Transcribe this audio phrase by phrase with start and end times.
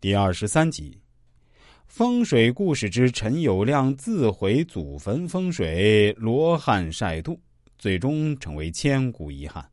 [0.00, 0.98] 第二十三集，
[1.86, 7.38] 风水故事之陈友谅自毁祖坟风水，罗汉晒度，
[7.76, 9.70] 最终成为千古遗憾。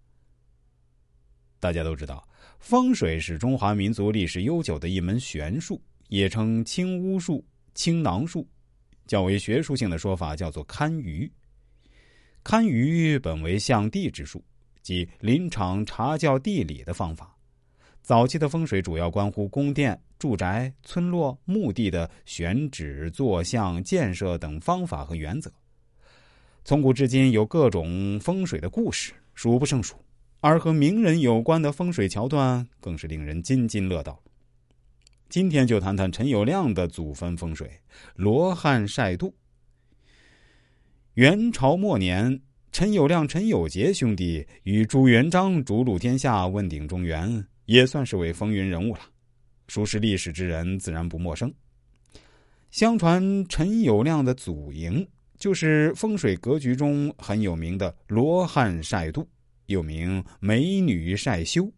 [1.62, 2.28] 大家都知道，
[2.60, 7.41] 风水是中华民族历史悠久的一门玄术，也称青巫术、
[7.73, 8.46] 青囊术，
[9.05, 11.32] 较为学术性的说法叫做堪舆。
[12.44, 14.44] 堪舆本为象地之术，
[14.82, 17.34] 即临场查教地理的方法。
[18.02, 25.52] 早期的风水主要关乎宫殿、住宅、村落、墓地的选址、坐向、建设等方法和原则。
[26.63, 29.95] 从古至今，有各种风水的故事数不胜数，
[30.41, 34.22] 而和名人有关的风水桥段更是令人津津乐道。
[35.30, 37.70] 今天就谈谈陈友谅的祖坟风水——
[38.16, 39.34] 罗汉晒度。
[41.16, 42.41] 元朝末年，
[42.72, 47.45] 陈友谅、陈友杰兄弟与朱元璋逐鹿天下，问鼎中原。
[47.66, 49.02] 也算是位风云人物了，
[49.67, 51.53] 熟识历史之人自然不陌生。
[52.70, 59.27] 相传陈友谅的祖茔就是风水格局中很有名的罗汉晒度，
[59.67, 61.72] 又名美女晒修。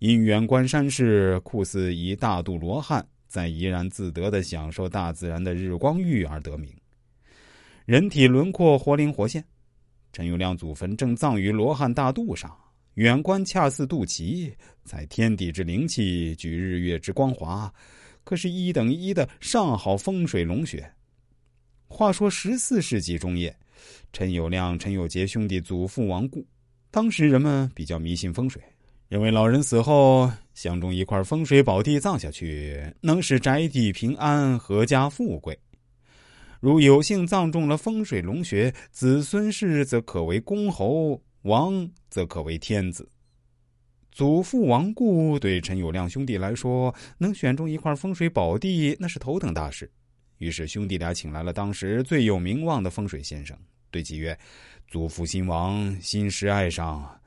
[0.00, 6.68] 因远观山势，酷似一大肚罗汉在怡然自得的享受大自然的日光浴而得名。
[7.86, 9.44] 人体轮廓活灵活现，
[10.12, 12.52] 陈友谅祖坟正葬于罗汉大肚上。
[12.94, 14.52] 远观恰似肚脐，
[14.84, 17.72] 在天地之灵气，举日月之光华，
[18.22, 20.86] 可是一等一的上好风水龙穴。
[21.88, 23.54] 话说十四世纪中叶，
[24.12, 26.46] 陈友谅、陈友杰兄弟祖父亡故，
[26.90, 28.60] 当时人们比较迷信风水，
[29.08, 35.58] 认为老人死后相中一块风水宝地葬下去，能使宅地平安、阖家富贵。
[36.60, 41.18] 如有幸葬中了风水龙穴，子孙世则可为公侯。
[41.42, 43.08] 王则可为天子。
[44.10, 49.90] 祖父亡故，对陈友谅兄弟来说，能选中一块风水宝地，那是头等大事。
[50.36, 53.56] 于是兄弟俩请来了当时最有名望的风水先生，
[53.90, 54.38] 对其曰
[54.86, 57.20] ：“祖父新亡，心时哀伤，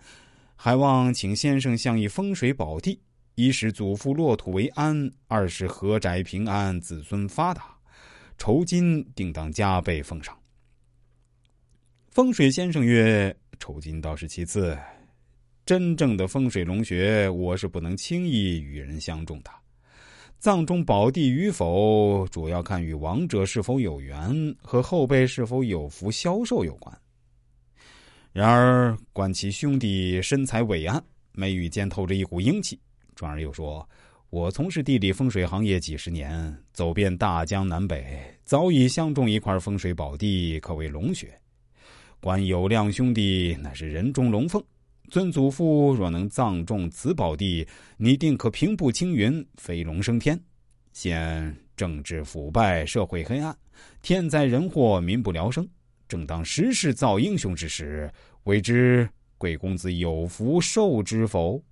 [0.55, 3.01] 还望请先生相一风水宝地，
[3.33, 7.75] 一使祖父落土为安，二是合宅平安，子孙发达，
[8.37, 10.37] 酬金定当加倍奉上。”
[12.11, 13.35] 风水先生曰。
[13.65, 14.77] 酬金倒是其次，
[15.65, 19.49] 真正的风水龙穴，我是不能轻易与人相中的。
[20.37, 26.95] 藏中宝地与否，主要看与王者是否有缘和后辈是否有福消受有关。
[28.31, 32.79] 然而，观其兄弟身材伟岸，眉宇间透着一股英气。
[33.15, 33.89] 转而又说
[34.29, 41.35] ：“我从事地理风水行业几十年，走遍大江南北，早已相中一块风水宝地，可谓龙穴。”
[42.25, 44.59] 关有亮兄弟乃是人中龙凤，
[45.11, 50.41] 尊祖父若能葬中此宝地，你定可平步青云，飞龙升天。
[50.91, 53.55] 现政治腐败，社会黑暗，
[54.01, 55.69] 天灾人祸，民不聊生。
[56.07, 58.11] 正当时势造英雄之时，
[58.45, 59.07] 未知
[59.37, 61.63] 贵公子有福受之否？